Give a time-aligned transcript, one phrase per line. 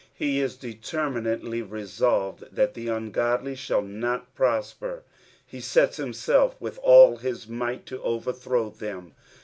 [0.15, 5.03] He is determinatel; resolved that the ungodly shall not prosper;
[5.45, 9.13] he sets himself with all hiB might to overthrow them.